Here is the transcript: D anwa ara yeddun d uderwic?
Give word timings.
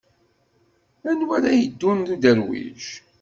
D 1.03 1.05
anwa 1.11 1.31
ara 1.37 1.51
yeddun 1.59 1.99
d 2.07 2.09
uderwic? 2.13 2.85